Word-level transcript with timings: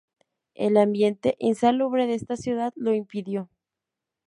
El 0.55 0.77
ambiente 0.77 1.35
insalubre 1.37 2.07
de 2.07 2.15
esa 2.15 2.35
ciudad 2.35 2.73
lo 2.75 2.95
impidió. 2.95 3.51